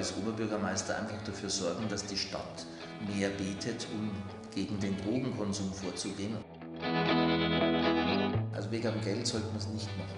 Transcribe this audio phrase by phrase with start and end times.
[0.00, 2.64] als Oberbürgermeister einfach dafür sorgen, dass die Stadt
[3.14, 4.10] mehr betet, um
[4.54, 6.38] gegen den Drogenkonsum vorzugehen.
[8.54, 10.16] Also wegen dem Geld sollte man es nicht machen.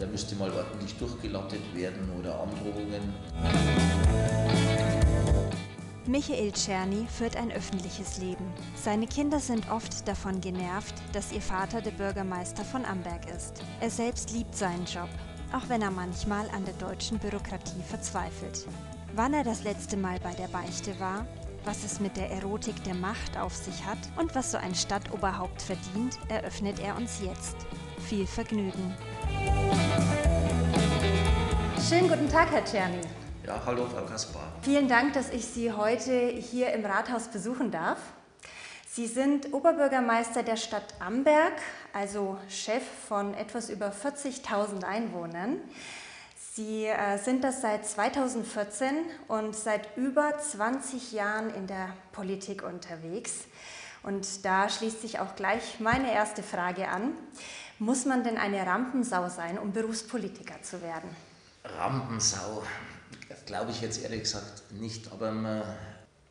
[0.00, 3.12] Der müsste mal ordentlich durchgelattet werden oder Androhungen.
[6.06, 8.46] Michael Czerny führt ein öffentliches Leben.
[8.74, 13.62] Seine Kinder sind oft davon genervt, dass ihr Vater der Bürgermeister von Amberg ist.
[13.80, 15.10] Er selbst liebt seinen Job,
[15.52, 18.66] auch wenn er manchmal an der deutschen Bürokratie verzweifelt.
[19.14, 21.26] Wann er das letzte Mal bei der Beichte war,
[21.64, 25.60] was es mit der Erotik der Macht auf sich hat und was so ein Stadtoberhaupt
[25.60, 27.56] verdient, eröffnet er uns jetzt.
[28.08, 28.94] Viel Vergnügen.
[31.88, 33.00] Schönen guten Tag, Herr Czerny.
[33.46, 34.52] Ja, hallo Frau Kaspar.
[34.62, 37.98] Vielen Dank, dass ich Sie heute hier im Rathaus besuchen darf.
[38.92, 41.52] Sie sind Oberbürgermeister der Stadt Amberg,
[41.92, 45.58] also Chef von etwas über 40.000 Einwohnern.
[46.54, 48.96] Sie äh, sind das seit 2014
[49.28, 53.44] und seit über 20 Jahren in der Politik unterwegs.
[54.02, 57.12] Und da schließt sich auch gleich meine erste Frage an.
[57.78, 61.14] Muss man denn eine Rampensau sein, um Berufspolitiker zu werden?
[61.64, 62.64] Rampensau,
[63.46, 65.12] glaube ich jetzt ehrlich gesagt nicht.
[65.12, 65.62] Aber man,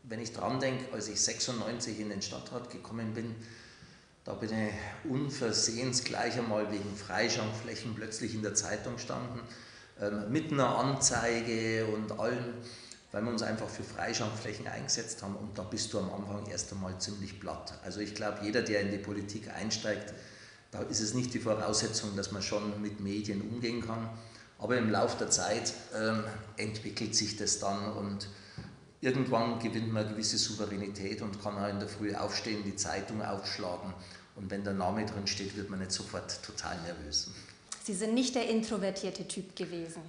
[0.10, 3.36] wenn ich dran denke, als ich 96 in den Stadtrat gekommen bin,
[4.26, 9.40] da bin ich unversehens gleich einmal wegen Freischankflächen plötzlich in der Zeitung gestanden,
[10.02, 12.54] ähm, mit einer Anzeige und allem,
[13.12, 15.36] weil wir uns einfach für Freischankflächen eingesetzt haben.
[15.36, 17.74] Und da bist du am Anfang erst einmal ziemlich platt.
[17.84, 20.14] Also ich glaube, jeder, der in die Politik einsteigt,
[20.72, 24.10] da ist es nicht die Voraussetzung, dass man schon mit Medien umgehen kann.
[24.60, 26.24] Aber im Laufe der Zeit ähm,
[26.58, 28.28] entwickelt sich das dann und
[29.02, 33.22] irgendwann gewinnt man eine gewisse Souveränität und kann auch in der Früh aufstehen, die Zeitung
[33.22, 33.94] aufschlagen.
[34.36, 37.30] Und wenn der Name drin steht, wird man nicht sofort total nervös.
[37.84, 40.02] Sie sind nicht der introvertierte Typ gewesen.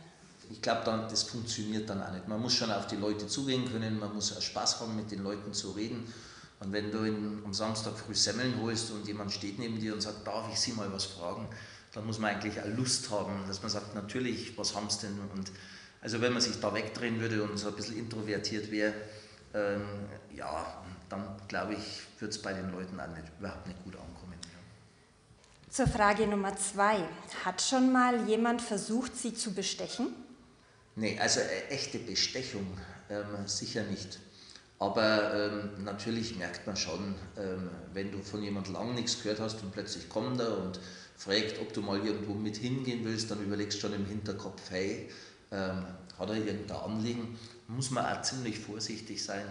[0.51, 2.27] Ich glaube, das funktioniert dann auch nicht.
[2.27, 5.53] Man muss schon auf die Leute zugehen können, man muss Spaß haben, mit den Leuten
[5.53, 6.13] zu reden.
[6.59, 10.03] Und wenn du in, am Samstag früh Semmeln holst und jemand steht neben dir und
[10.03, 11.49] sagt, darf ich Sie mal was fragen,
[11.93, 15.19] dann muss man eigentlich auch Lust haben, dass man sagt, natürlich, was haben sie denn?
[15.35, 15.51] Und
[16.01, 18.95] also wenn man sich da wegdrehen würde und so ein bisschen introvertiert wäre,
[19.55, 19.83] ähm,
[20.35, 24.35] ja, dann glaube ich, würde es bei den Leuten auch nicht, überhaupt nicht gut ankommen.
[24.43, 25.71] Ja.
[25.71, 26.99] Zur Frage Nummer zwei.
[27.45, 30.09] Hat schon mal jemand versucht, Sie zu bestechen?
[30.97, 32.67] Nee, also äh, echte Bestechung
[33.09, 34.21] ähm, sicher nicht.
[34.79, 39.63] Aber ähm, natürlich merkt man schon, ähm, wenn du von jemand lang nichts gehört hast
[39.63, 40.81] und plötzlich kommt er und
[41.17, 45.11] fragt, ob du mal irgendwo mit hingehen willst, dann überlegst du schon im Hinterkopf, hey,
[45.53, 45.85] ähm,
[46.19, 47.39] hat er irgendein Anliegen?
[47.69, 49.45] Muss man auch ziemlich vorsichtig sein.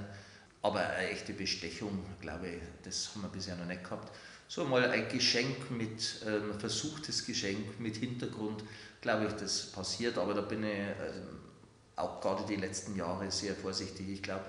[0.62, 4.12] Aber eine echte Bestechung, glaube ich, das haben wir bisher noch nicht gehabt.
[4.48, 8.64] So mal ein Geschenk mit, ähm, versuchtes Geschenk mit Hintergrund,
[9.00, 10.18] glaube ich, das passiert.
[10.18, 11.40] Aber da bin ich ähm,
[11.96, 14.10] auch gerade die letzten Jahre sehr vorsichtig.
[14.10, 14.46] Ich glaube,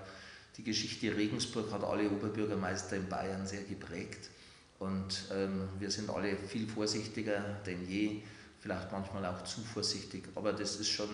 [0.56, 4.30] die Geschichte Regensburg hat alle Oberbürgermeister in Bayern sehr geprägt.
[4.78, 8.22] Und ähm, wir sind alle viel vorsichtiger denn je,
[8.60, 10.28] vielleicht manchmal auch zu vorsichtig.
[10.34, 11.08] Aber das ist schon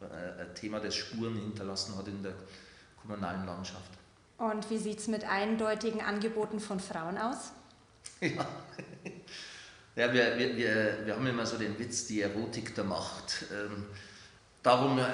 [0.00, 2.34] äh, ein Thema, das Spuren hinterlassen hat in der
[3.00, 3.90] kommunalen Landschaft.
[4.38, 7.52] Und wie sieht es mit eindeutigen Angeboten von Frauen aus?
[9.96, 13.46] Ja, ja wir, wir, wir, wir haben immer so den Witz, die Erotik der Macht.
[13.52, 13.86] Ähm,
[14.62, 15.04] darum äh,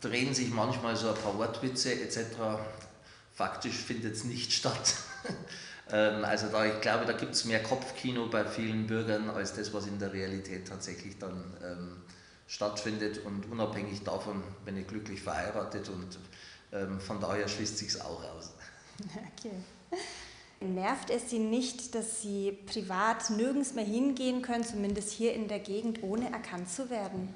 [0.00, 2.18] drehen sich manchmal so ein paar Wortwitze etc.
[3.34, 4.94] Faktisch findet es nicht statt.
[5.90, 9.72] Ähm, also da, ich glaube, da gibt es mehr Kopfkino bei vielen Bürgern als das,
[9.72, 12.02] was in der Realität tatsächlich dann ähm,
[12.46, 13.24] stattfindet.
[13.24, 16.18] Und unabhängig davon bin ich glücklich verheiratet und
[16.72, 18.52] ähm, von daher schließt sich auch aus.
[19.38, 19.52] Okay.
[20.60, 25.58] Nervt es Sie nicht, dass Sie privat nirgends mehr hingehen können, zumindest hier in der
[25.58, 27.34] Gegend, ohne erkannt zu werden?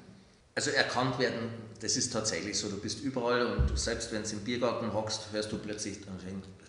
[0.55, 2.67] Also erkannt werden, das ist tatsächlich so.
[2.67, 5.99] Du bist überall und selbst wenn du im Biergarten hockst, hörst du plötzlich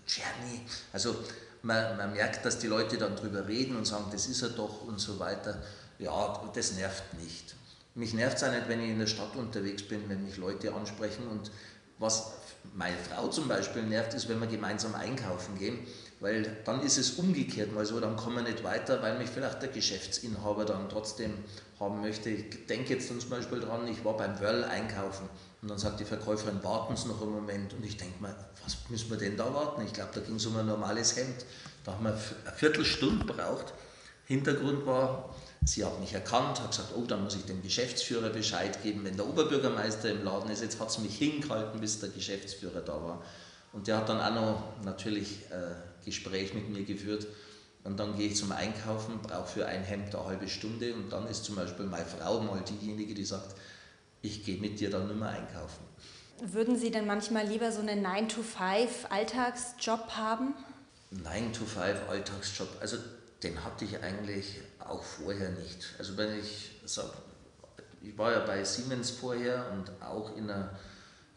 [0.07, 0.61] Czerny.
[0.93, 1.17] Also
[1.63, 4.83] man, man merkt, dass die Leute dann drüber reden und sagen, das ist er doch
[4.83, 5.63] und so weiter.
[5.99, 7.55] Ja, das nervt nicht.
[7.95, 10.73] Mich nervt es auch nicht, wenn ich in der Stadt unterwegs bin, wenn mich Leute
[10.75, 11.29] ansprechen.
[11.29, 11.51] Und
[11.99, 12.33] was
[12.75, 15.79] meine Frau zum Beispiel nervt, ist, wenn wir gemeinsam einkaufen gehen,
[16.21, 19.61] weil dann ist es umgekehrt mal so, dann kommen wir nicht weiter, weil mich vielleicht
[19.63, 21.35] der Geschäftsinhaber dann trotzdem
[21.79, 22.31] haben möchte.
[22.31, 25.29] Ich denke jetzt zum Beispiel dran, ich war beim Wörl einkaufen
[25.63, 27.73] und dann sagt die Verkäuferin, warten Sie noch einen Moment.
[27.73, 29.83] Und ich denke mir, was müssen wir denn da warten?
[29.87, 31.47] Ich glaube, da ging es um ein normales Hemd.
[31.85, 33.73] Da haben wir eine Viertelstunde gebraucht.
[34.27, 35.33] Hintergrund war,
[35.65, 39.17] sie hat mich erkannt, hat gesagt, oh, dann muss ich dem Geschäftsführer Bescheid geben, wenn
[39.17, 40.63] der Oberbürgermeister im Laden ist.
[40.63, 43.23] Jetzt hat sie mich hingehalten, bis der Geschäftsführer da war.
[43.73, 47.29] Und der hat dann auch noch natürlich ein äh, Gespräch mit mir geführt.
[47.85, 51.27] Und dann gehe ich zum Einkaufen, brauche für ein Hemd eine halbe Stunde und dann
[51.27, 53.57] ist zum Beispiel meine Frau mal diejenige, die sagt,
[54.23, 55.85] ich gehe mit dir dann nicht mehr einkaufen.
[56.41, 60.55] Würden Sie denn manchmal lieber so einen 9-to-5-Alltagsjob haben?
[61.15, 62.97] 9-to-5-Alltagsjob, also
[63.43, 65.95] den hatte ich eigentlich auch vorher nicht.
[65.99, 67.11] Also wenn ich sage,
[68.03, 70.71] ich war ja bei Siemens vorher und auch in einer,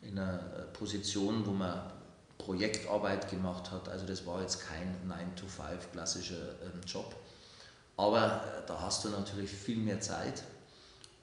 [0.01, 0.37] in einer
[0.73, 1.91] Position, wo man
[2.37, 3.89] Projektarbeit gemacht hat.
[3.89, 7.15] Also das war jetzt kein 9-to-5 klassischer ähm, Job.
[7.97, 10.43] Aber äh, da hast du natürlich viel mehr Zeit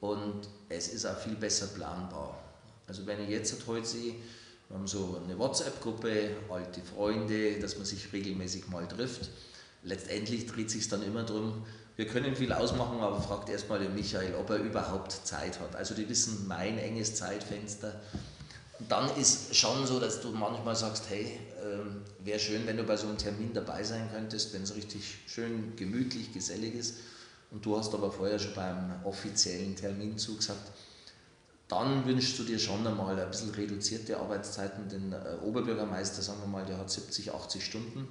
[0.03, 2.37] und es ist auch viel besser planbar.
[2.89, 4.17] Also wenn ich jetzt heute sehe,
[4.69, 9.31] wir haben so eine WhatsApp-Gruppe, alte Freunde, dass man sich regelmäßig mal trifft.
[9.85, 11.65] Letztendlich dreht sich dann immer darum,
[11.95, 15.77] wir können viel ausmachen, aber fragt erstmal den Michael, ob er überhaupt Zeit hat.
[15.77, 18.01] Also die wissen mein enges Zeitfenster.
[18.81, 22.83] Und dann ist schon so, dass du manchmal sagst, hey, äh, wäre schön, wenn du
[22.83, 26.97] bei so einem Termin dabei sein könntest, wenn es richtig schön gemütlich, gesellig ist.
[27.53, 30.73] Und du hast aber vorher schon beim offiziellen Termin zugesagt,
[31.69, 34.89] dann wünschst du dir schon einmal ein bisschen reduzierte Arbeitszeiten.
[34.89, 38.09] Den äh, Oberbürgermeister, sagen wir mal, der hat 70, 80 Stunden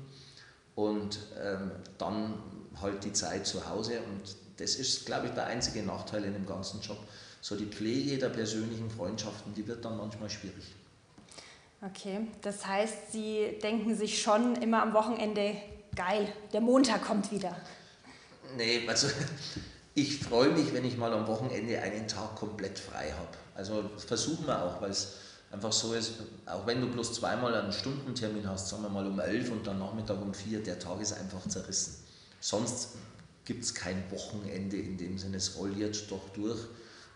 [0.76, 2.36] und ähm, dann
[2.82, 4.00] halt die Zeit zu Hause.
[4.00, 6.98] Und das ist, glaube ich, der einzige Nachteil in dem ganzen Job.
[7.42, 10.76] So die Pflege der persönlichen Freundschaften, die wird dann manchmal schwierig.
[11.84, 15.56] Okay, das heißt, Sie denken sich schon immer am Wochenende,
[15.96, 17.56] geil, der Montag kommt wieder.
[18.58, 19.08] Nee, also
[19.96, 23.38] ich freue mich, wenn ich mal am Wochenende einen Tag komplett frei habe.
[23.56, 25.16] Also versuchen wir auch, weil es
[25.52, 26.14] einfach so ist,
[26.46, 29.80] auch wenn du bloß zweimal einen Stundentermin hast, sagen wir mal um elf und dann
[29.80, 31.96] Nachmittag um vier, der Tag ist einfach zerrissen.
[32.40, 32.96] Sonst
[33.46, 36.60] gibt es kein Wochenende in dem Sinne, es rolliert doch durch.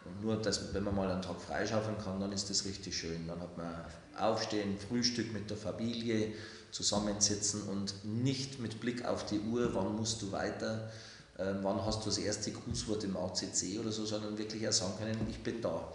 [0.04, 3.28] Und nur, dass, wenn man mal einen Tag freischaufeln kann, dann ist das richtig schön.
[3.28, 3.74] Dann hat man
[4.18, 6.32] Aufstehen, Frühstück mit der Familie,
[6.72, 10.92] zusammensitzen und nicht mit Blick auf die Uhr, wann musst du weiter,
[11.38, 15.28] wann hast du das erste Grußwort im ACC oder so, sondern wirklich auch sagen können,
[15.30, 15.92] ich bin da.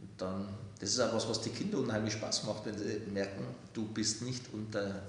[0.00, 3.44] Und dann, das ist auch was, was die Kinder unheimlich Spaß macht, wenn sie merken,
[3.72, 5.02] du bist nicht unter,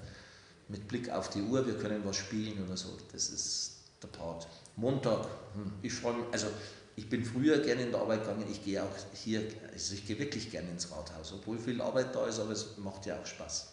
[0.70, 2.90] mit Blick auf die Uhr, wir können was spielen oder so.
[3.12, 4.48] Das ist der Part.
[4.78, 6.48] Montag, hm, ich freue mich, also
[6.96, 9.44] ich bin früher gerne in der Arbeit gegangen, ich gehe auch hier,
[9.74, 13.06] also ich gehe wirklich gerne ins Rathaus, obwohl viel Arbeit da ist, aber es macht
[13.06, 13.68] ja auch Spaß.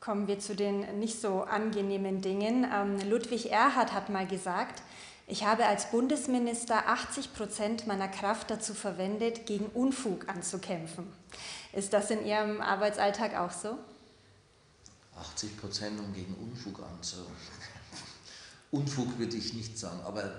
[0.00, 2.66] Kommen wir zu den nicht so angenehmen Dingen.
[2.72, 4.82] Ähm, Ludwig Erhard hat mal gesagt,
[5.28, 11.12] ich habe als Bundesminister 80 Prozent meiner Kraft dazu verwendet, gegen Unfug anzukämpfen.
[11.72, 13.76] Ist das in Ihrem Arbeitsalltag auch so?
[15.18, 17.34] 80 Prozent, um gegen Unfug anzukämpfen.
[18.70, 20.30] Unfug würde ich nicht sagen, aber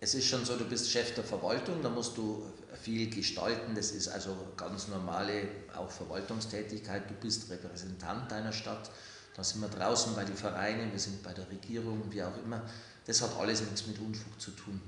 [0.00, 2.42] es ist schon so, du bist Chef der Verwaltung, da musst du
[2.88, 5.46] viel gestalten, das ist also ganz normale
[5.76, 8.90] auch Verwaltungstätigkeit, du bist Repräsentant deiner Stadt,
[9.36, 12.62] da sind wir draußen bei den Vereinen, wir sind bei der Regierung, wie auch immer.
[13.06, 14.80] Das hat alles nichts mit Unfug zu tun.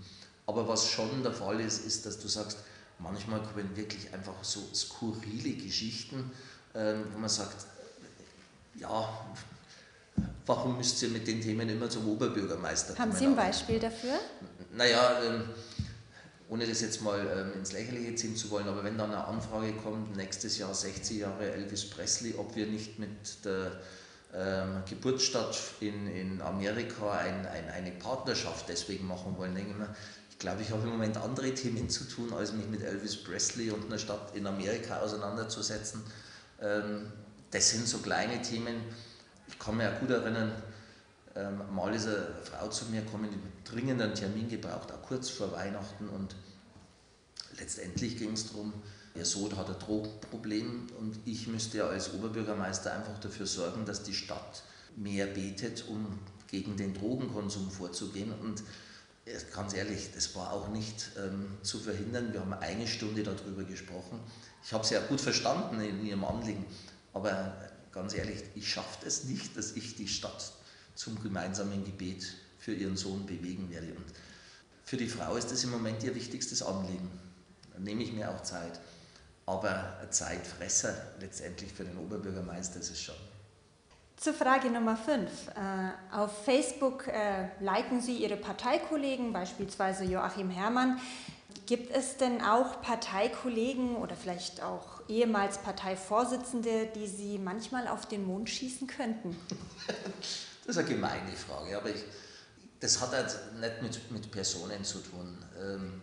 [0.47, 2.58] Aber was schon der Fall ist, ist, dass du sagst,
[2.99, 6.31] manchmal kommen wirklich einfach so skurrile Geschichten,
[6.75, 7.67] ähm, wo man sagt,
[8.76, 9.26] ja,
[10.47, 13.12] warum müsst ihr mit den Themen immer zum Oberbürgermeister kommen?
[13.12, 14.19] Haben Sie ein Beispiel dafür?
[14.73, 15.44] Naja, ähm,
[16.50, 19.73] ohne das jetzt mal ähm, ins Lächerliche ziehen zu wollen, aber wenn dann eine Anfrage
[19.73, 23.81] kommt, nächstes Jahr 60 Jahre Elvis Presley, ob wir nicht mit der
[24.35, 29.94] ähm, Geburtsstadt in, in Amerika ein, ein, eine Partnerschaft deswegen machen wollen, denke ich mir,
[30.29, 33.70] ich glaube, ich habe im Moment andere Themen zu tun, als mich mit Elvis Presley
[33.70, 36.02] und einer Stadt in Amerika auseinanderzusetzen.
[36.61, 37.12] Ähm,
[37.52, 38.76] das sind so kleine Themen.
[39.47, 40.50] Ich kann mich auch gut erinnern,
[41.37, 45.30] ähm, mal ist eine Frau zu mir gekommen, die dringend einen Termin gebraucht, auch kurz
[45.30, 46.34] vor Weihnachten und
[47.58, 48.72] letztendlich ging es darum,
[49.14, 54.02] ihr Sohn hat ein Drogenproblem und ich müsste ja als Oberbürgermeister einfach dafür sorgen, dass
[54.02, 54.62] die Stadt
[54.96, 56.18] mehr betet, um
[56.49, 58.32] gegen den Drogenkonsum vorzugehen.
[58.40, 58.62] Und
[59.54, 62.32] ganz ehrlich, das war auch nicht ähm, zu verhindern.
[62.32, 64.20] Wir haben eine Stunde darüber gesprochen.
[64.64, 66.64] Ich habe sie ja gut verstanden in ihrem Anliegen,
[67.12, 67.54] aber
[67.92, 70.52] ganz ehrlich, ich schaffe es nicht, dass ich die Stadt
[71.00, 73.95] zum gemeinsamen Gebet für ihren Sohn bewegen werde.
[73.95, 74.04] Und
[74.85, 77.11] für die Frau ist das im Moment ihr wichtigstes Anliegen.
[77.73, 78.78] Da nehme ich mir auch Zeit.
[79.47, 83.14] Aber ein Zeitfresser letztendlich für den Oberbürgermeister ist es schon.
[84.16, 85.49] Zur Frage Nummer 5.
[85.49, 91.00] Äh, auf Facebook äh, liken Sie Ihre Parteikollegen, beispielsweise Joachim Herrmann.
[91.64, 98.26] Gibt es denn auch Parteikollegen oder vielleicht auch ehemals Parteivorsitzende, die Sie manchmal auf den
[98.26, 99.35] Mond schießen könnten?
[100.71, 102.03] das ist eine gemeine Frage, aber ich,
[102.79, 105.37] das hat halt nicht mit, mit Personen zu tun.
[105.61, 106.00] Ähm,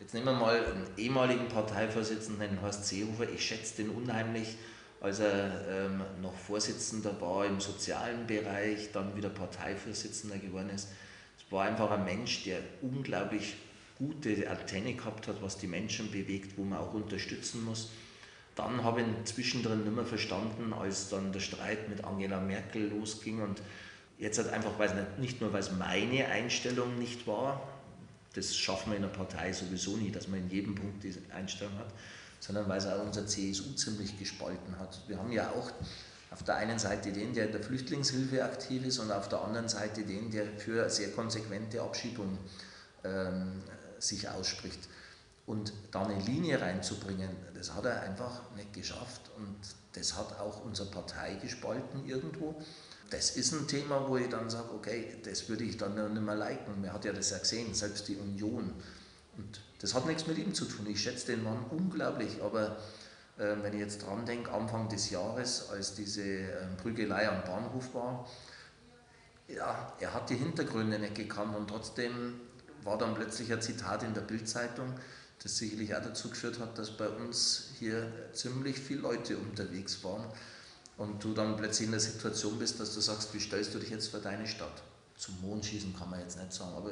[0.00, 3.28] Jetzt nehmen wir mal einen ehemaligen Parteivorsitzenden, Horst Seehofer.
[3.28, 4.56] Ich schätze den unheimlich,
[5.00, 10.88] als er ähm, noch Vorsitzender war im sozialen Bereich, dann wieder Parteivorsitzender geworden ist.
[11.36, 13.56] Es war einfach ein Mensch, der unglaublich
[13.98, 17.90] gute Antenne gehabt hat, was die Menschen bewegt, wo man auch unterstützen muss.
[18.54, 23.42] Dann habe ich zwischendrin nicht mehr verstanden, als dann der Streit mit Angela Merkel losging
[23.42, 23.60] und
[24.18, 27.62] jetzt halt einfach, weil nicht nur, weil es meine Einstellung nicht war,
[28.34, 31.76] das schaffen wir in der Partei sowieso nie, dass man in jedem Punkt diese Einstellung
[31.78, 31.92] hat,
[32.40, 35.00] sondern weil es auch unser CSU ziemlich gespalten hat.
[35.08, 35.72] Wir haben ja auch
[36.30, 39.68] auf der einen Seite den, der in der Flüchtlingshilfe aktiv ist und auf der anderen
[39.68, 42.38] Seite den, der für sehr konsequente Abschiebung
[43.04, 43.62] ähm,
[43.98, 44.88] sich ausspricht.
[45.46, 49.56] Und da eine Linie reinzubringen, das hat er einfach nicht geschafft und
[49.94, 52.54] das hat auch unsere Partei gespalten irgendwo.
[53.10, 56.34] Das ist ein Thema, wo ich dann sage, okay, das würde ich dann nicht mehr
[56.34, 56.80] liken.
[56.80, 58.74] Man hat ja das ja gesehen, selbst die Union.
[59.38, 60.86] Und das hat nichts mit ihm zu tun.
[60.88, 62.76] Ich schätze den Mann unglaublich, aber
[63.38, 67.94] äh, wenn ich jetzt dran denke, Anfang des Jahres, als diese äh, Prügelei am Bahnhof
[67.94, 68.28] war,
[69.46, 72.34] ja, er hat die Hintergründe nicht gekannt und trotzdem
[72.82, 74.92] war dann plötzlich ein Zitat in der Bildzeitung,
[75.42, 80.26] das sicherlich auch dazu geführt hat, dass bei uns hier ziemlich viele Leute unterwegs waren
[80.98, 83.90] und du dann plötzlich in der Situation bist, dass du sagst, wie stellst du dich
[83.90, 84.82] jetzt für deine Stadt?
[85.16, 86.90] Zum Mond schießen kann man jetzt nicht sagen, aber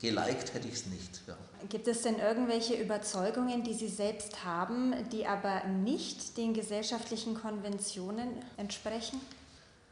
[0.00, 1.20] geliked hätte ich es nicht.
[1.26, 1.36] Ja.
[1.68, 8.28] Gibt es denn irgendwelche Überzeugungen, die Sie selbst haben, die aber nicht den gesellschaftlichen Konventionen
[8.56, 9.20] entsprechen?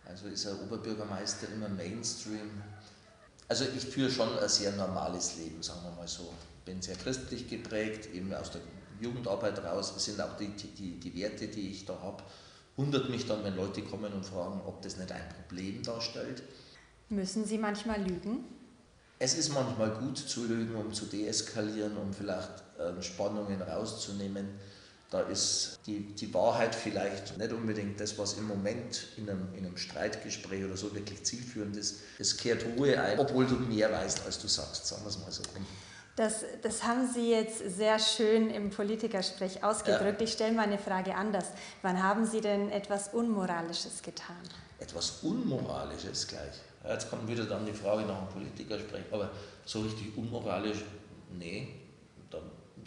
[0.07, 2.63] Also ist ein Oberbürgermeister immer Mainstream
[3.49, 6.33] also ich führe schon ein sehr normales Leben, sagen wir mal so.
[6.65, 8.63] Bin sehr christlich geprägt, eben aus der
[9.01, 12.23] Jugendarbeit raus sind auch die, die, die Werte, die ich da habe.
[12.77, 16.43] Wundert mich dann, wenn Leute kommen und fragen, ob das nicht ein Problem darstellt.
[17.09, 18.45] Müssen Sie manchmal lügen?
[19.19, 24.49] Es ist manchmal gut zu lügen, um zu deeskalieren, um vielleicht äh, Spannungen rauszunehmen
[25.15, 29.65] da ist die, die Wahrheit vielleicht nicht unbedingt das, was im Moment in einem, in
[29.65, 32.01] einem Streitgespräch oder so wirklich zielführend ist.
[32.19, 35.31] Es kehrt Ruhe ein, obwohl du mehr weißt, als du sagst, sagen wir es mal
[35.31, 35.43] so.
[36.17, 40.21] Das, das haben Sie jetzt sehr schön im Politikersprech ausgedrückt.
[40.21, 40.25] Ja.
[40.25, 41.47] Ich stelle mal eine Frage anders.
[41.83, 44.37] Wann haben Sie denn etwas Unmoralisches getan?
[44.79, 46.55] Etwas Unmoralisches gleich.
[46.89, 49.05] Jetzt kommt wieder dann die Frage nach dem Politikersprech.
[49.11, 49.31] Aber
[49.65, 50.85] so richtig unmoralisch,
[51.33, 51.69] nee,
[52.31, 52.39] da,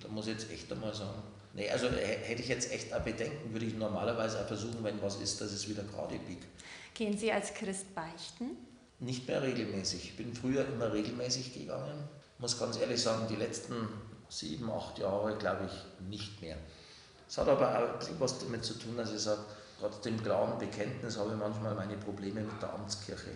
[0.01, 1.23] da muss ich jetzt echt einmal sagen,
[1.57, 5.15] Nee, also hätte ich jetzt echt ein Bedenken, würde ich normalerweise auch versuchen, wenn was
[5.15, 6.45] ist, dass es wieder gerade biegt.
[6.93, 8.57] Gehen Sie als Christ beichten?
[8.99, 10.03] Nicht mehr regelmäßig.
[10.03, 12.07] Ich bin früher immer regelmäßig gegangen.
[12.39, 13.87] Muss ganz ehrlich sagen, die letzten
[14.29, 16.57] sieben, acht Jahre glaube ich nicht mehr.
[17.27, 19.41] Es hat aber auch was damit zu tun, dass ich sage,
[19.79, 23.31] trotz dem klaren Bekenntnis habe ich manchmal meine Probleme mit der Amtskirche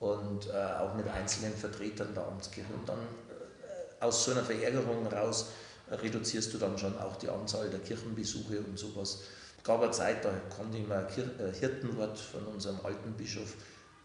[0.00, 2.72] und äh, auch mit einzelnen Vertretern der Amtskirche.
[2.74, 5.46] Und dann äh, aus so einer Verärgerung raus
[5.90, 9.20] reduzierst du dann schon auch die Anzahl der Kirchenbesuche und sowas.
[9.56, 13.54] Es gab eine Zeit, da konnte ich mir ein Hirtenwort von unserem alten Bischof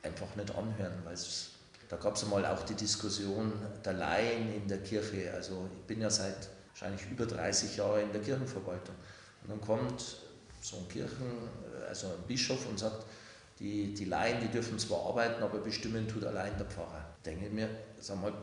[0.03, 1.17] einfach nicht anhören, weil
[1.91, 3.51] da gab es einmal auch die Diskussion
[3.83, 5.31] der Laien in der Kirche.
[5.33, 8.95] Also ich bin ja seit wahrscheinlich über 30 Jahren in der Kirchenverwaltung.
[9.43, 10.17] Und dann kommt
[10.61, 11.49] so ein Kirchen,
[11.87, 13.05] also ein Bischof und sagt,
[13.59, 17.05] die, die Laien, die dürfen zwar arbeiten, aber bestimmen tut allein der Pfarrer.
[17.25, 17.69] Denke ich mir,
[17.99, 18.33] sag mal,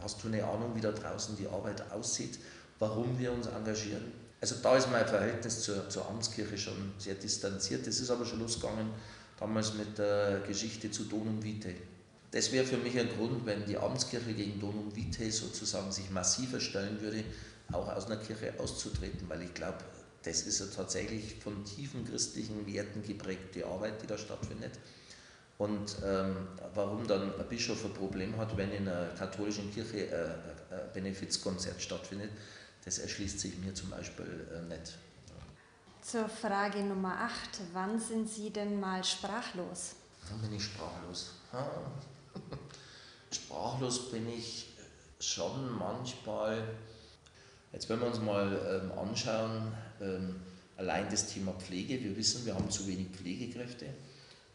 [0.00, 2.38] hast du eine Ahnung, wie da draußen die Arbeit aussieht?
[2.82, 4.12] warum wir uns engagieren.
[4.40, 7.86] Also da ist mein Verhältnis zur, zur Amtskirche schon sehr distanziert.
[7.86, 8.90] Das ist aber schon losgegangen
[9.38, 11.76] damals mit der Geschichte zu Donum Vitae.
[12.32, 16.60] Das wäre für mich ein Grund, wenn die Amtskirche gegen Donum Vitae sozusagen sich massiver
[16.60, 17.24] stellen würde,
[17.70, 19.78] auch aus einer Kirche auszutreten, weil ich glaube,
[20.22, 24.72] das ist ja tatsächlich von tiefen christlichen Werten geprägte Arbeit, die da stattfindet.
[25.58, 30.08] Und ähm, warum dann ein Bischof ein Problem hat, wenn in einer katholischen Kirche
[30.70, 32.30] ein Benefizkonzert stattfindet,
[32.84, 34.96] das erschließt sich mir zum Beispiel äh, nicht.
[36.00, 37.60] Zur Frage Nummer 8.
[37.74, 39.94] Wann sind Sie denn mal sprachlos?
[40.30, 41.32] Wann bin ich sprachlos?
[43.52, 44.66] Sprachlos bin ich
[45.20, 46.64] schon manchmal.
[47.72, 50.36] Jetzt wenn wir uns mal ähm, anschauen, ähm,
[50.78, 52.02] allein das Thema Pflege.
[52.02, 53.86] Wir wissen, wir haben zu wenig Pflegekräfte.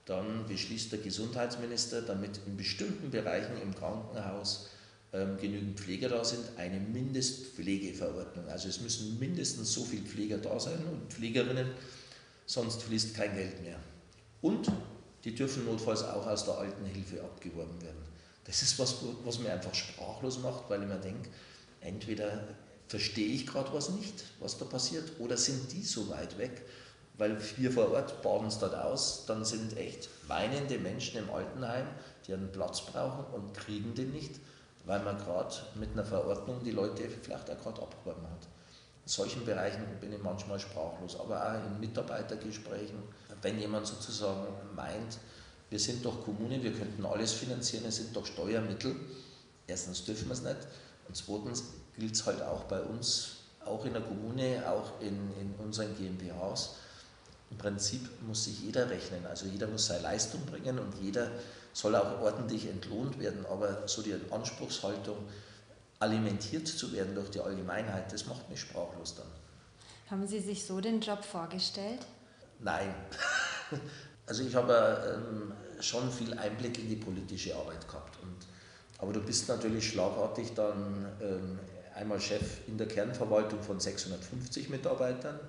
[0.06, 4.70] Dann beschließt der Gesundheitsminister, damit in bestimmten Bereichen im Krankenhaus
[5.14, 8.48] ähm, genügend Pfleger da sind, eine Mindestpflegeverordnung.
[8.48, 11.68] Also es müssen mindestens so viele Pfleger da sein und Pflegerinnen,
[12.48, 13.80] sonst fließt kein Geld mehr.
[14.42, 14.72] Und
[15.24, 18.17] die dürfen notfalls auch aus der Altenhilfe abgeworben werden.
[18.48, 21.30] Das ist was, was mir einfach sprachlos macht, weil ich mir denke,
[21.82, 22.48] entweder
[22.88, 26.64] verstehe ich gerade was nicht, was da passiert, oder sind die so weit weg,
[27.18, 31.88] weil wir vor Ort baden es dort aus, dann sind echt weinende Menschen im Altenheim,
[32.26, 34.40] die einen Platz brauchen und kriegen den nicht
[34.88, 38.48] weil man gerade mit einer Verordnung die Leute vielleicht auch gerade abgeworben hat.
[39.04, 43.04] In solchen Bereichen bin ich manchmal sprachlos, aber auch in Mitarbeitergesprächen,
[43.42, 45.20] wenn jemand sozusagen meint,
[45.70, 48.96] wir sind doch Kommune, wir könnten alles finanzieren, es sind doch Steuermittel.
[49.68, 50.58] Erstens dürfen wir es nicht
[51.08, 51.64] und zweitens
[51.98, 56.76] gilt es halt auch bei uns, auch in der Kommune, auch in, in unseren GmbHs.
[57.52, 61.32] Im Prinzip muss sich jeder rechnen, also jeder muss seine Leistung bringen und jeder
[61.74, 65.18] soll auch ordentlich entlohnt werden, aber so die Anspruchshaltung,
[66.00, 69.28] alimentiert zu werden durch die Allgemeinheit, das macht mich sprachlos dann.
[70.10, 72.06] Haben Sie sich so den Job vorgestellt?
[72.60, 72.94] Nein.
[74.28, 78.18] Also ich habe ähm, schon viel Einblick in die politische Arbeit gehabt.
[78.22, 78.36] Und,
[79.00, 81.60] aber du bist natürlich schlagartig dann ähm,
[81.96, 85.40] einmal Chef in der Kernverwaltung von 650 Mitarbeitern.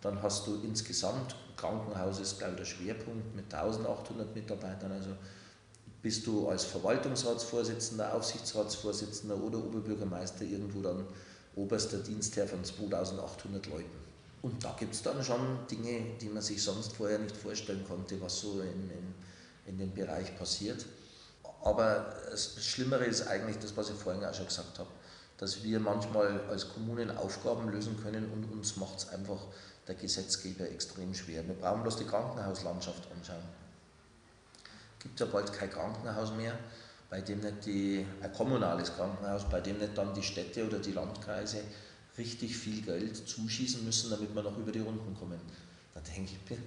[0.00, 4.92] Dann hast du insgesamt, Krankenhaus ist glaube ich der Schwerpunkt mit 1800 Mitarbeitern.
[4.92, 5.10] Also
[6.02, 11.04] bist du als Verwaltungsratsvorsitzender, Aufsichtsratsvorsitzender oder Oberbürgermeister irgendwo dann
[11.54, 14.07] oberster Dienstherr von 2800 Leuten.
[14.48, 18.18] Und da gibt es dann schon Dinge, die man sich sonst vorher nicht vorstellen konnte,
[18.22, 19.14] was so in, in,
[19.66, 20.86] in dem Bereich passiert.
[21.62, 24.88] Aber das Schlimmere ist eigentlich das, was ich vorhin auch schon gesagt habe,
[25.36, 29.38] dass wir manchmal als Kommunen Aufgaben lösen können und uns macht es einfach
[29.86, 31.46] der Gesetzgeber extrem schwer.
[31.46, 33.44] Wir brauchen bloß die Krankenhauslandschaft anschauen.
[34.98, 36.58] Es gibt ja bald kein Krankenhaus mehr,
[37.10, 40.92] bei dem nicht die, ein kommunales Krankenhaus, bei dem nicht dann die Städte oder die
[40.92, 41.60] Landkreise
[42.18, 45.38] richtig viel Geld zuschießen müssen, damit wir noch über die Runden kommen.
[45.94, 46.58] Da denke ich mir,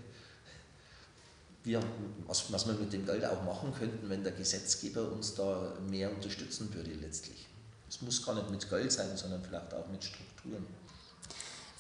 [1.63, 1.84] wir,
[2.25, 6.12] was, was wir mit dem Geld auch machen könnten, wenn der Gesetzgeber uns da mehr
[6.12, 7.48] unterstützen würde letztlich.
[7.88, 10.65] Es muss gar nicht mit Geld sein, sondern vielleicht auch mit Strukturen.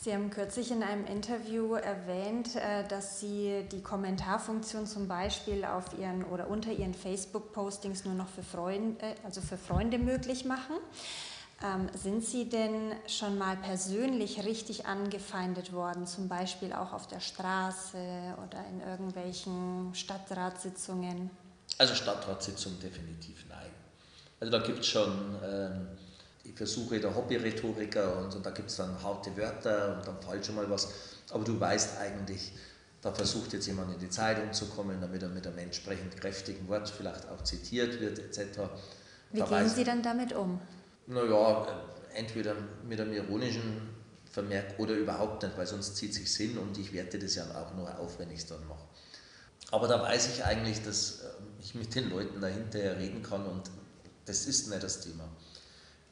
[0.03, 5.85] Sie haben kürzlich in einem Interview erwähnt, äh, dass Sie die Kommentarfunktion zum Beispiel auf
[5.99, 10.75] Ihren oder unter Ihren Facebook-Postings nur noch für Freunde, also für Freunde möglich machen.
[11.63, 17.19] Ähm, sind Sie denn schon mal persönlich richtig angefeindet worden, zum Beispiel auch auf der
[17.19, 21.29] Straße oder in irgendwelchen Stadtratssitzungen?
[21.77, 23.69] Also Stadtratssitzungen definitiv nein.
[24.39, 25.87] Also da gibt es schon ähm,
[26.55, 30.55] Versuche der Hobby-Rhetoriker und, und da gibt es dann harte Wörter und dann fällt schon
[30.55, 30.89] mal was.
[31.31, 32.51] Aber du weißt eigentlich,
[33.01, 36.67] da versucht jetzt jemand in die Zeitung zu kommen, damit er mit einem entsprechend kräftigen
[36.67, 38.61] Wort vielleicht auch zitiert wird etc.
[39.31, 40.59] Wie da gehen Sie dann damit um?
[41.07, 41.67] Naja,
[42.13, 42.55] entweder
[42.87, 43.89] mit einem ironischen
[44.31, 47.75] Vermerk oder überhaupt nicht, weil sonst zieht sich hin und ich werte das ja auch
[47.75, 48.85] nur auf, wenn ich es dann mache.
[49.71, 51.27] Aber da weiß ich eigentlich, dass äh,
[51.61, 53.69] ich mit den Leuten dahinter reden kann und
[54.25, 55.27] das ist nicht das Thema.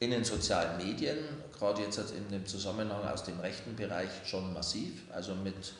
[0.00, 1.18] In den sozialen Medien,
[1.52, 5.74] gerade jetzt in dem Zusammenhang aus dem rechten Bereich schon massiv, also mit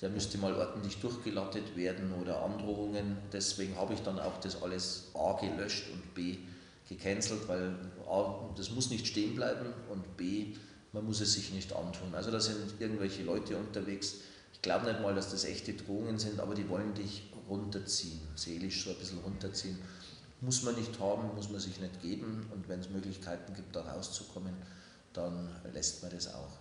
[0.00, 3.16] der müsste mal ordentlich durchgelattet werden oder Androhungen.
[3.32, 6.38] Deswegen habe ich dann auch das alles A gelöscht und B
[6.88, 7.74] gecancelt, weil
[8.08, 10.54] A, das muss nicht stehen bleiben und B,
[10.92, 12.14] man muss es sich nicht antun.
[12.14, 14.16] Also da sind irgendwelche Leute unterwegs,
[14.52, 18.84] ich glaube nicht mal, dass das echte Drohungen sind, aber die wollen dich runterziehen, seelisch
[18.84, 19.78] so ein bisschen runterziehen.
[20.40, 23.80] Muss man nicht haben, muss man sich nicht geben und wenn es Möglichkeiten gibt, da
[23.80, 24.54] rauszukommen,
[25.12, 26.58] dann lässt man das auch.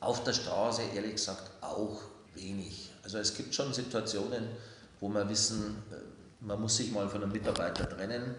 [0.00, 2.00] Auf der Straße, ehrlich gesagt, auch
[2.34, 2.90] wenig.
[3.02, 4.44] Also es gibt schon Situationen,
[5.00, 5.96] wo wir wissen, äh,
[6.44, 8.34] man muss sich mal von einem Mitarbeiter trennen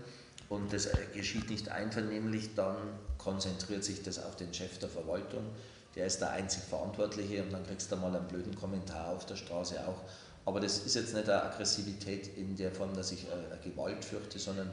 [0.50, 2.78] und das geschieht nicht einvernehmlich, dann
[3.18, 5.44] konzentriert sich das auf den Chef der Verwaltung.
[5.96, 9.36] Der ist der einzig Verantwortliche und dann kriegst du mal einen blöden Kommentar auf der
[9.36, 10.04] Straße auch.
[10.46, 14.40] Aber das ist jetzt nicht eine Aggressivität in der Form, dass ich eine Gewalt fürchte,
[14.40, 14.72] sondern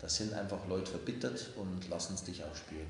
[0.00, 2.86] da sind einfach Leute verbittert und lassen es dich auch spüren.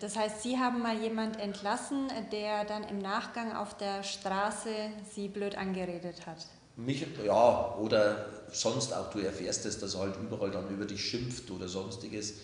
[0.00, 4.70] Das heißt, Sie haben mal jemand entlassen, der dann im Nachgang auf der Straße
[5.14, 6.46] Sie blöd angeredet hat?
[6.76, 11.04] Mich, ja, oder sonst auch, du erfährst es, dass er halt überall dann über dich
[11.04, 12.34] schimpft oder sonstiges.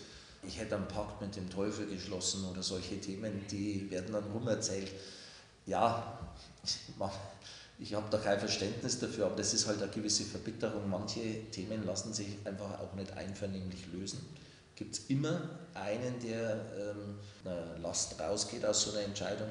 [0.47, 4.91] Ich hätte einen Pakt mit dem Teufel geschlossen oder solche Themen, die werden dann rumerzählt.
[5.65, 6.17] Ja,
[7.79, 10.89] ich habe da kein Verständnis dafür, aber das ist halt eine gewisse Verbitterung.
[10.89, 14.19] Manche Themen lassen sich einfach auch nicht einvernehmlich lösen.
[14.75, 15.41] Gibt es immer
[15.73, 19.49] einen, der ähm, eine Last rausgeht aus so einer Entscheidung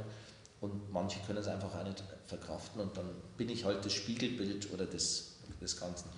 [0.60, 4.72] und manche können es einfach auch nicht verkraften und dann bin ich halt das Spiegelbild
[4.72, 6.08] oder des, des Ganzen.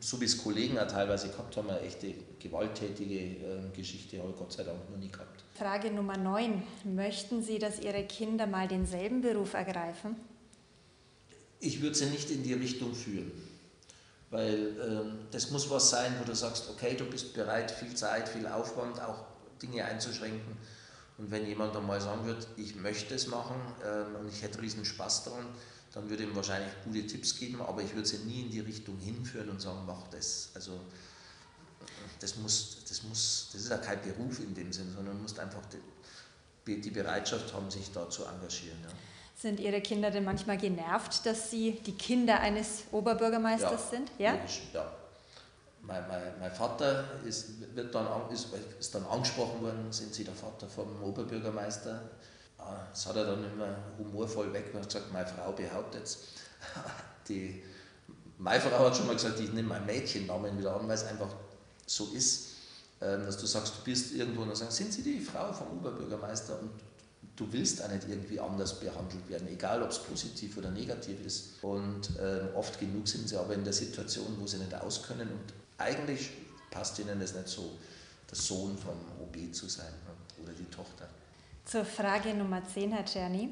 [0.00, 4.36] So wie es Kollegen auch teilweise gehabt haben, eine echte gewalttätige äh, Geschichte habe ich
[4.36, 5.44] Gott sei Dank noch nie gehabt.
[5.54, 6.62] Frage Nummer 9.
[6.84, 10.16] Möchten Sie, dass Ihre Kinder mal denselben Beruf ergreifen?
[11.60, 13.30] Ich würde sie nicht in die Richtung führen,
[14.30, 18.28] weil ähm, das muss was sein, wo du sagst, okay, du bist bereit, viel Zeit,
[18.28, 19.26] viel Aufwand, auch
[19.60, 20.56] Dinge einzuschränken
[21.18, 24.84] und wenn jemand einmal sagen wird, ich möchte es machen ähm, und ich hätte riesen
[24.84, 25.46] Spaß daran,
[25.92, 28.98] dann würde ihm wahrscheinlich gute Tipps geben, aber ich würde sie nie in die Richtung
[28.98, 30.50] hinführen und sagen, mach das.
[30.54, 30.80] Also
[32.18, 35.38] das muss, das muss, das ist ja kein Beruf in dem Sinn, sondern man muss
[35.38, 35.62] einfach
[36.66, 38.78] die, die Bereitschaft haben, sich da zu engagieren.
[38.82, 38.88] Ja.
[39.36, 44.10] Sind Ihre Kinder denn manchmal genervt, dass Sie die Kinder eines Oberbürgermeisters ja, sind?
[44.18, 44.32] Ja?
[44.34, 45.01] Logisch, ja.
[45.82, 50.34] Mein, mein, mein Vater ist, wird dann, ist, ist dann angesprochen worden, sind Sie der
[50.34, 52.00] Vater vom Oberbürgermeister?
[52.58, 56.18] Ah, das hat er dann immer humorvoll weg und gesagt, meine Frau behauptet es.
[57.28, 57.62] Die,
[58.38, 61.34] meine Frau hat schon mal gesagt, ich nehme meinen Mädchennamen wieder an, weil es einfach
[61.86, 62.50] so ist,
[63.00, 65.78] ähm, dass du sagst, du bist irgendwo und dann sagen, sind Sie die Frau vom
[65.78, 66.58] Oberbürgermeister?
[66.60, 66.70] Und
[67.34, 71.62] du willst auch nicht irgendwie anders behandelt werden, egal ob es positiv oder negativ ist.
[71.62, 75.61] Und ähm, oft genug sind sie aber in der Situation, wo sie nicht auskönnen und
[75.82, 76.30] eigentlich
[76.70, 77.78] passt ihnen das nicht so,
[78.28, 80.42] der Sohn vom OB zu sein ne?
[80.42, 81.08] oder die Tochter.
[81.64, 83.50] Zur Frage Nummer 10, Herr Czerny.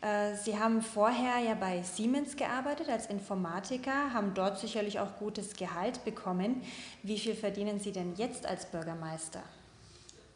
[0.00, 5.54] Äh, sie haben vorher ja bei Siemens gearbeitet als Informatiker, haben dort sicherlich auch gutes
[5.54, 6.62] Gehalt bekommen.
[7.02, 9.42] Wie viel verdienen Sie denn jetzt als Bürgermeister?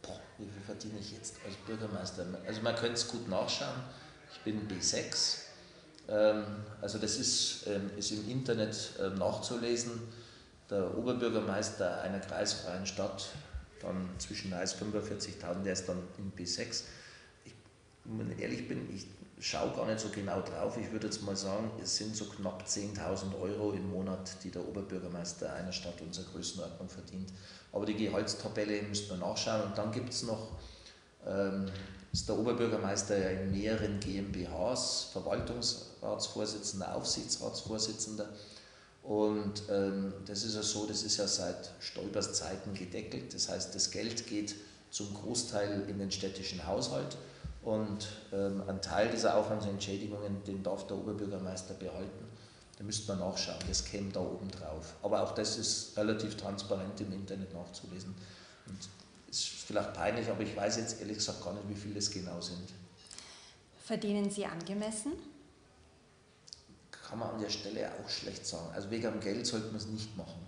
[0.00, 2.26] Boah, wie viel verdiene ich jetzt als Bürgermeister?
[2.46, 3.84] Also man könnte es gut nachschauen.
[4.32, 5.38] Ich bin B6.
[6.08, 6.44] Ähm,
[6.80, 9.92] also das ist, ähm, ist im Internet ähm, nachzulesen.
[10.72, 13.28] Der Oberbürgermeister einer kreisfreien Stadt,
[13.82, 16.85] dann zwischen 45.000, der ist dann im B6.
[17.44, 17.52] Ich,
[18.04, 19.06] wenn ich ehrlich bin, ich
[19.38, 20.78] schaue gar nicht so genau drauf.
[20.78, 24.66] Ich würde jetzt mal sagen, es sind so knapp 10.000 Euro im Monat, die der
[24.66, 27.35] Oberbürgermeister einer Stadt unserer Größenordnung verdient.
[27.70, 29.64] Aber die Gehaltstabelle müsste man nachschauen.
[29.64, 30.52] Und dann gibt es noch,
[31.26, 31.70] ähm,
[32.14, 38.30] ist der Oberbürgermeister ja in mehreren GmbHs, Verwaltungsratsvorsitzender, Aufsichtsratsvorsitzender.
[39.02, 43.34] Und ähm, das ist ja so, das ist ja seit Stoibers Zeiten gedeckelt.
[43.34, 44.54] Das heißt, das Geld geht
[44.90, 47.16] zum Großteil in den städtischen Haushalt
[47.62, 52.26] und ähm, ein Teil dieser Aufwandsentschädigungen, den darf der Oberbürgermeister behalten.
[52.78, 54.94] Da müsste man nachschauen, das käme da oben drauf.
[55.02, 58.14] Aber auch das ist relativ transparent im Internet nachzulesen.
[58.66, 58.78] Und
[59.28, 62.40] ist vielleicht peinlich, aber ich weiß jetzt ehrlich gesagt gar nicht, wie viele es genau
[62.40, 62.68] sind.
[63.78, 65.12] Verdienen Sie angemessen?
[67.12, 68.70] Kann man an der Stelle auch schlecht sagen.
[68.75, 70.40] Also wegen dem Geld sollte man es nicht machen.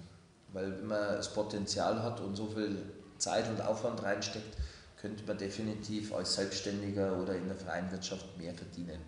[0.55, 2.79] Weil wenn man das Potenzial hat und so viel
[3.18, 4.57] Zeit und Aufwand reinsteckt,
[4.96, 8.98] könnte man definitiv als Selbstständiger oder in der freien Wirtschaft mehr verdienen.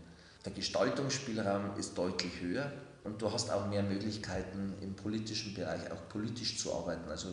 [0.44, 2.70] Der Gestaltungsspielraum ist deutlich höher
[3.04, 7.08] und du hast auch mehr Möglichkeiten im politischen Bereich, auch politisch zu arbeiten.
[7.08, 7.28] Also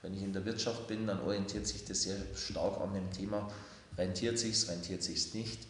[0.00, 3.46] wenn ich in der Wirtschaft bin, dann orientiert sich das sehr stark an dem Thema,
[3.98, 5.66] rentiert sich rentiert sich nicht.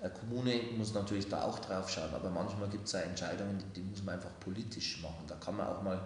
[0.00, 3.80] Eine Kommune muss natürlich da auch drauf schauen, aber manchmal gibt es auch Entscheidungen, die
[3.80, 5.24] muss man einfach politisch machen.
[5.26, 6.00] Da kann man auch mal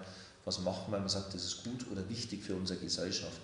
[0.44, 3.40] was machen, weil man sagt, das ist gut oder wichtig für unsere Gesellschaft.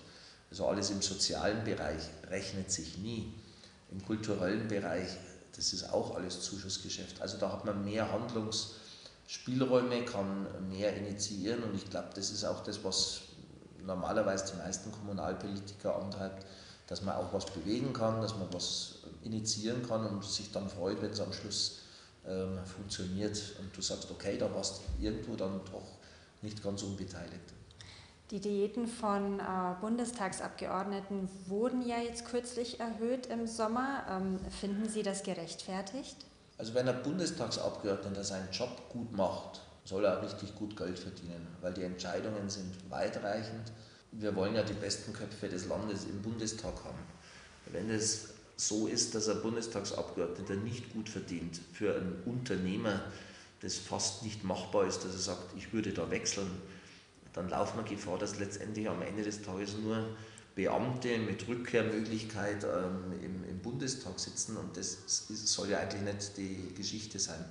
[0.49, 3.33] Also alles im sozialen Bereich rechnet sich nie.
[3.91, 5.09] Im kulturellen Bereich,
[5.55, 7.21] das ist auch alles Zuschussgeschäft.
[7.21, 12.63] Also da hat man mehr Handlungsspielräume, kann mehr initiieren und ich glaube, das ist auch
[12.63, 13.21] das, was
[13.85, 16.45] normalerweise die meisten Kommunalpolitiker antreibt,
[16.87, 21.01] dass man auch was bewegen kann, dass man was initiieren kann und sich dann freut,
[21.01, 21.79] wenn es am Schluss
[22.27, 25.87] ähm, funktioniert und du sagst, okay, da warst du irgendwo dann doch
[26.41, 27.53] nicht ganz unbeteiligt.
[28.31, 29.43] Die Diäten von äh,
[29.81, 34.03] Bundestagsabgeordneten wurden ja jetzt kürzlich erhöht im Sommer.
[34.09, 36.17] Ähm, finden Sie das gerechtfertigt?
[36.57, 41.73] Also wenn ein Bundestagsabgeordneter seinen Job gut macht, soll er richtig gut Geld verdienen, weil
[41.73, 43.71] die Entscheidungen sind weitreichend.
[44.17, 46.99] Wir wollen ja die besten Köpfe des Landes im Bundestag haben.
[47.71, 53.01] Wenn es so ist, dass ein Bundestagsabgeordneter nicht gut verdient für einen Unternehmer,
[53.61, 56.49] das fast nicht machbar ist, dass er sagt, ich würde da wechseln,
[57.33, 60.05] dann laufen wir Gefahr, dass letztendlich am Ende des Tages nur
[60.55, 66.37] Beamte mit Rückkehrmöglichkeit ähm, im, im, Bundestag sitzen und das ist, soll ja eigentlich nicht
[66.37, 67.43] die Geschichte sein.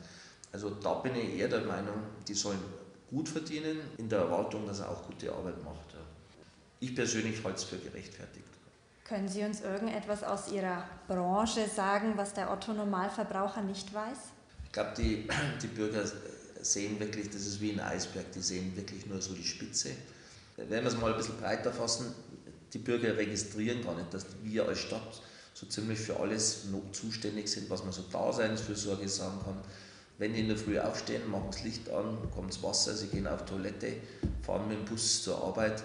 [0.53, 1.97] Also da bin ich eher der Meinung,
[2.27, 2.61] die sollen
[3.11, 5.94] gut verdienen, in der Erwartung, dass er auch gute Arbeit macht.
[6.85, 8.45] Ich persönlich halte es für gerechtfertigt.
[9.05, 14.19] Können Sie uns irgendetwas aus Ihrer Branche sagen, was der Otto-Normalverbraucher nicht weiß?
[14.67, 15.27] Ich glaube, die,
[15.63, 16.05] die Bürger
[16.61, 19.93] sehen wirklich, das ist wie ein Eisberg, die sehen wirklich nur so die Spitze.
[20.59, 22.15] Wenn wir es mal ein bisschen breiter fassen,
[22.75, 25.23] die Bürger registrieren gar nicht, dass wir als Stadt
[25.55, 29.57] so ziemlich für alles zuständig sind, was man so Daseinsfürsorge sagen kann.
[30.19, 33.27] Wenn die in der Früh aufstehen, machen das Licht an, kommt das Wasser, sie gehen
[33.27, 33.97] auf Toilette,
[34.43, 35.83] fahren mit dem Bus zur Arbeit,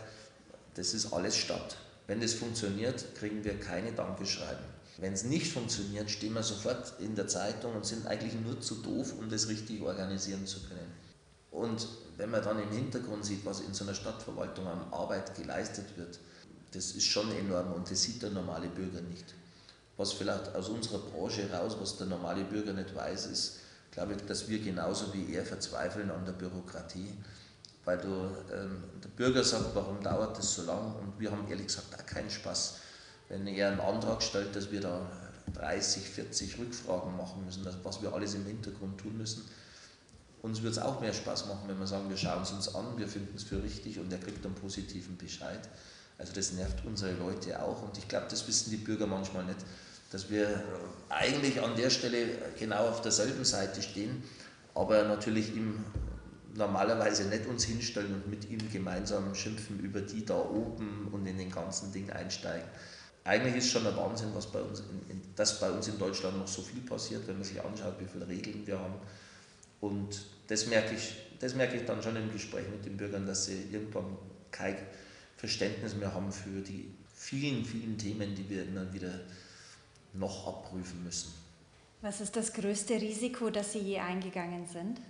[0.80, 1.76] das ist alles Stadt.
[2.08, 4.64] Wenn das funktioniert, kriegen wir keine Dankeschreiben.
[4.98, 8.76] Wenn es nicht funktioniert, stehen wir sofort in der Zeitung und sind eigentlich nur zu
[8.76, 10.90] doof, um das richtig organisieren zu können.
[11.52, 15.98] Und wenn man dann im Hintergrund sieht, was in so einer Stadtverwaltung an Arbeit geleistet
[15.98, 16.18] wird,
[16.72, 19.34] das ist schon enorm und das sieht der normale Bürger nicht.
[19.98, 23.58] Was vielleicht aus unserer Branche raus, was der normale Bürger nicht weiß, ist,
[23.92, 27.18] glaube ich, dass wir genauso wie er verzweifeln an der Bürokratie.
[27.90, 28.08] Weil du,
[28.54, 30.94] ähm, der Bürger sagt, warum dauert das so lang?
[31.02, 32.76] Und wir haben ehrlich gesagt auch keinen Spaß
[33.30, 35.10] wenn er einen Antrag stellt, dass wir da
[35.54, 39.46] 30, 40 Rückfragen machen müssen, was wir alles im Hintergrund tun müssen.
[40.42, 42.98] uns würde es auch mehr Spaß machen, wenn wir sagen, wir schauen es uns an,
[42.98, 45.60] wir finden es für richtig und er kriegt einen positiven Bescheid.
[46.18, 49.60] Also das nervt unsere Leute auch und ich glaube, das wissen die Bürger manchmal nicht,
[50.12, 50.64] dass wir
[51.10, 52.26] eigentlich an der Stelle
[52.58, 54.24] genau auf derselben Seite stehen,
[54.74, 55.84] aber natürlich ihm
[56.60, 61.38] normalerweise nicht uns hinstellen und mit ihm gemeinsam schimpfen über die da oben und in
[61.38, 62.68] den ganzen Ding einsteigen.
[63.24, 66.38] Eigentlich ist schon ein Wahnsinn, was bei uns in, in, dass bei uns in Deutschland
[66.38, 68.96] noch so viel passiert, wenn man sich anschaut, wie viele Regeln wir haben.
[69.82, 73.46] Und das merke ich, das merke ich dann schon im Gespräch mit den Bürgern, dass
[73.46, 74.18] sie irgendwann
[74.52, 74.76] kein
[75.38, 79.20] Verständnis mehr haben für die vielen, vielen Themen, die wir immer wieder
[80.14, 81.34] noch abprüfen müssen.
[82.02, 85.02] Was ist das größte Risiko, das Sie je eingegangen sind?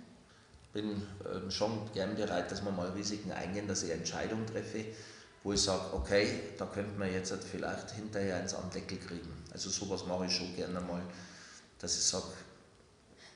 [0.72, 1.02] Bin
[1.32, 4.84] ähm, schon gern bereit, dass wir mal Risiken eingehen, dass ich eine Entscheidung treffe,
[5.42, 6.28] wo ich sage, okay,
[6.58, 9.32] da könnte man jetzt halt vielleicht hinterher eins am Deckel kriegen.
[9.52, 11.02] Also sowas mache ich schon gerne mal,
[11.78, 12.26] dass ich sage,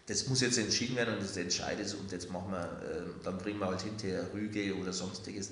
[0.06, 3.58] das muss jetzt entschieden werden und das entscheidet und jetzt machen wir, äh, dann bringen
[3.58, 5.50] wir halt hinterher Rüge oder sonstiges.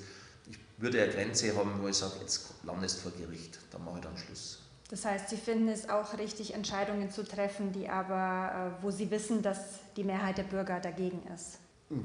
[0.51, 4.05] Ich würde eine Grenze haben, wo ich sage, jetzt landest vor Gericht, dann mache ich
[4.05, 4.59] dann Schluss.
[4.91, 9.11] Das heißt, Sie finden es auch richtig, Entscheidungen zu treffen, die aber, äh, wo Sie
[9.11, 11.59] wissen, dass die Mehrheit der Bürger dagegen ist.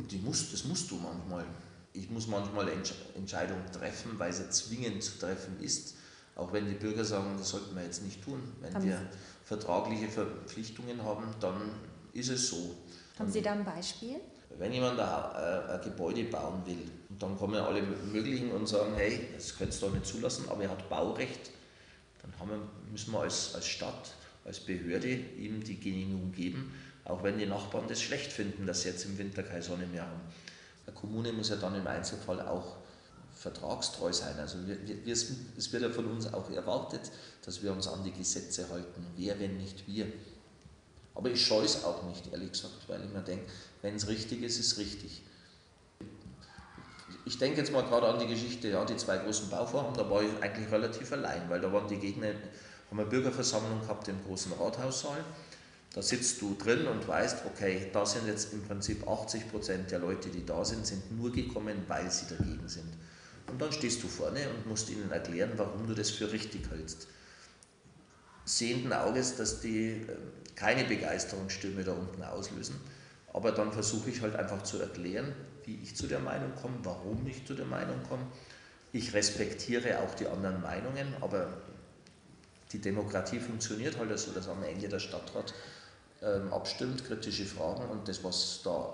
[0.09, 1.45] Die muss, das musst du manchmal.
[1.93, 2.69] Ich muss manchmal
[3.15, 5.95] Entscheidungen treffen, weil sie zwingend zu treffen ist.
[6.35, 8.39] Auch wenn die Bürger sagen, das sollten wir jetzt nicht tun.
[8.61, 9.01] Wenn haben wir
[9.43, 11.71] vertragliche Verpflichtungen haben, dann
[12.13, 12.75] ist es so.
[13.17, 14.17] Haben Sie da ein Beispiel?
[14.59, 19.29] Wenn jemand ein, äh, ein Gebäude bauen will, dann kommen alle möglichen und sagen, hey,
[19.35, 21.51] das könntest du doch nicht zulassen, aber er hat Baurecht,
[22.21, 22.59] dann wir,
[22.91, 24.13] müssen wir als, als Stadt,
[24.45, 26.71] als Behörde ihm die Genehmigung geben
[27.07, 30.03] auch wenn die Nachbarn das schlecht finden, dass sie jetzt im Winter keine Sonne mehr
[30.03, 30.21] haben.
[30.85, 32.77] Eine Kommune muss ja dann im Einzelfall auch
[33.33, 34.37] vertragstreu sein.
[34.39, 37.11] Also wir, wir, es wird ja von uns auch erwartet,
[37.45, 39.05] dass wir uns an die Gesetze halten.
[39.15, 40.07] Wer, wenn nicht wir?
[41.15, 43.45] Aber ich scheue es auch nicht, ehrlich gesagt, weil ich mir denke,
[43.81, 45.23] wenn es richtig ist, ist es richtig.
[47.25, 50.21] Ich denke jetzt mal gerade an die Geschichte, ja, die zwei großen Bauvorhaben, da war
[50.21, 52.27] ich eigentlich relativ allein, weil da waren die Gegner,
[52.89, 55.23] haben eine Bürgerversammlung gehabt im großen Rathaussaal
[55.97, 59.97] da sitzt du drin und weißt, okay, da sind jetzt im Prinzip 80 Prozent der
[59.97, 62.93] Leute, die da sind, sind nur gekommen, weil sie dagegen sind.
[63.47, 67.07] Und dann stehst du vorne und musst ihnen erklären, warum du das für richtig hältst.
[68.45, 70.05] Sehenden Auges, dass die äh,
[70.53, 72.75] keine Begeisterungsstürme da unten auslösen.
[73.33, 75.33] Aber dann versuche ich halt einfach zu erklären,
[75.65, 78.27] wie ich zu der Meinung komme, warum ich zu der Meinung komme.
[78.91, 81.47] Ich respektiere auch die anderen Meinungen, aber
[82.71, 85.55] die Demokratie funktioniert halt so, dass am Ende der Stadtrat
[86.21, 88.93] ähm, abstimmt, kritische Fragen und das, was da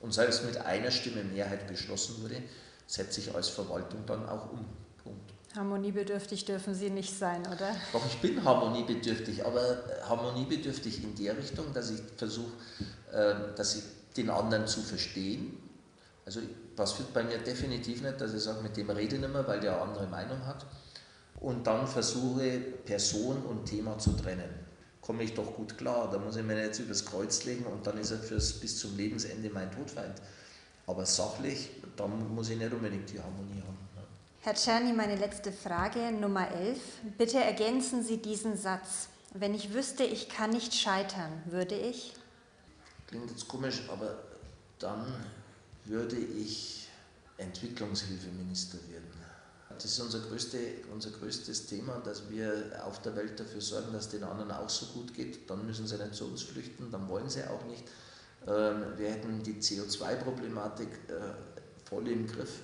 [0.00, 2.42] und selbst mit einer Stimme Mehrheit beschlossen wurde,
[2.86, 4.64] setze ich als Verwaltung dann auch um.
[5.02, 5.32] Punkt.
[5.54, 7.76] Harmoniebedürftig dürfen Sie nicht sein, oder?
[7.92, 12.52] Doch, ich bin harmoniebedürftig, aber äh, harmoniebedürftig in der Richtung, dass ich versuche,
[13.12, 13.82] äh, dass ich
[14.16, 15.58] den anderen zu verstehen.
[16.24, 16.40] Also
[16.74, 19.60] passiert bei mir definitiv nicht, dass ich sage, mit dem rede ich nicht mehr, weil
[19.60, 20.64] der eine andere Meinung hat.
[21.40, 24.71] Und dann versuche, Person und Thema zu trennen
[25.02, 26.08] komme ich doch gut klar.
[26.10, 28.96] Da muss ich mir jetzt übers Kreuz legen und dann ist er fürs, bis zum
[28.96, 30.14] Lebensende mein Todfeind.
[30.86, 33.78] Aber sachlich, da muss ich nicht unbedingt die Harmonie haben.
[33.94, 34.02] Ne?
[34.40, 36.78] Herr Czerny, meine letzte Frage, Nummer 11.
[37.18, 39.08] Bitte ergänzen Sie diesen Satz.
[39.34, 42.14] Wenn ich wüsste, ich kann nicht scheitern, würde ich?
[43.06, 44.18] Klingt jetzt komisch, aber
[44.78, 45.06] dann
[45.84, 46.88] würde ich
[47.38, 49.11] Entwicklungshilfeminister werden.
[49.74, 50.58] Das ist unser, größte,
[50.92, 54.86] unser größtes Thema, dass wir auf der Welt dafür sorgen, dass den anderen auch so
[54.86, 55.48] gut geht.
[55.48, 57.84] Dann müssen sie nicht zu uns flüchten, dann wollen sie auch nicht.
[58.46, 62.60] Ähm, wir hätten die CO2-Problematik äh, voll im Griff.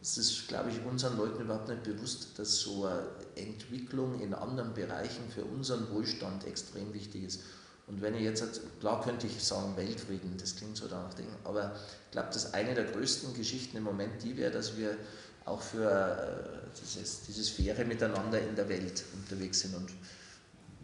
[0.00, 4.74] Es ist, glaube ich, unseren Leuten überhaupt nicht bewusst, dass so eine Entwicklung in anderen
[4.74, 7.40] Bereichen für unseren Wohlstand extrem wichtig ist.
[7.86, 8.44] Und wenn ich jetzt,
[8.80, 11.10] klar könnte ich sagen Weltfrieden, das klingt so danach,
[11.44, 11.74] aber
[12.06, 14.96] ich glaube, dass eine der größten Geschichten im Moment die wäre, dass wir
[15.44, 19.74] auch für äh, dieses, dieses faire Miteinander in der Welt unterwegs sind.
[19.74, 19.90] Und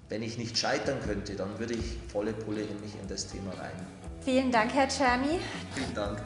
[0.09, 3.53] wenn ich nicht scheitern könnte, dann würde ich volle Pulle in mich in das Thema
[3.53, 3.87] rein.
[4.25, 5.41] Vielen Dank, Herr Czerny.
[5.75, 6.21] Vielen Dank.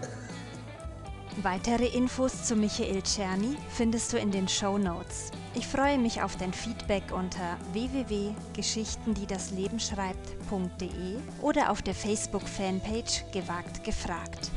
[1.41, 5.31] Weitere Infos zu Michael Czerny findest du in den Show Notes.
[5.55, 11.95] Ich freue mich auf dein Feedback unter www.geschichten, die das Leben schreibt.de oder auf der
[11.95, 14.51] Facebook-Fanpage Gewagt gefragt.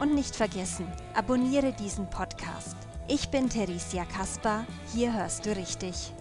[0.00, 2.76] Und nicht vergessen, abonniere diesen Podcast.
[3.12, 6.12] Ich bin Theresia Kasper, hier hörst du richtig.